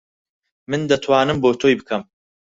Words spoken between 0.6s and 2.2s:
من دەتوانم بۆ تۆی بکەم.